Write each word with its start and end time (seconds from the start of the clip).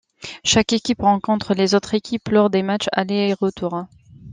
Chaque 0.43 0.73
équipe 0.73 1.03
rencontre 1.03 1.53
les 1.53 1.75
autres 1.75 1.93
équipes 1.93 2.29
lors 2.29 2.49
de 2.49 2.59
matchs 2.63 2.89
aller 2.91 3.27
et 3.29 3.33
retour. 3.35 3.85